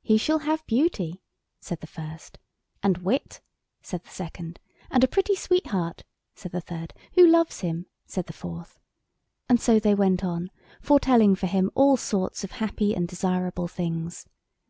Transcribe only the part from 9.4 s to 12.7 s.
And so they went on, foretelling for him all sorts of